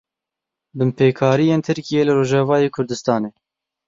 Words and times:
Binpêkariyên 0.77 1.61
Tirkiyê 1.65 2.01
li 2.07 2.13
Rojavayê 2.17 2.69
Kurdistanê. 2.75 3.29